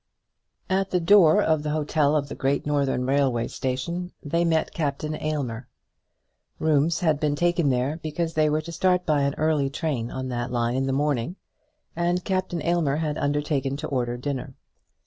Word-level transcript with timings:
At 0.67 0.89
the 0.89 0.99
door 0.99 1.43
of 1.43 1.61
the 1.61 1.69
hotel 1.69 2.15
of 2.15 2.27
the 2.27 2.33
Great 2.33 2.65
Northern 2.65 3.05
Railway 3.05 3.47
Station 3.49 4.11
they 4.23 4.43
met 4.43 4.73
Captain 4.73 5.13
Aylmer. 5.13 5.67
Rooms 6.57 7.01
had 7.01 7.19
been 7.19 7.35
taken 7.35 7.69
there 7.69 7.97
because 8.01 8.33
they 8.33 8.49
were 8.49 8.61
to 8.61 8.71
start 8.71 9.05
by 9.05 9.21
an 9.21 9.35
early 9.35 9.69
train 9.69 10.09
on 10.09 10.29
that 10.29 10.51
line 10.51 10.75
in 10.75 10.87
the 10.87 10.91
morning, 10.91 11.35
and 11.95 12.25
Captain 12.25 12.63
Aylmer 12.63 12.95
had 12.95 13.19
undertaken 13.19 13.77
to 13.77 13.87
order 13.89 14.17
dinner. 14.17 14.55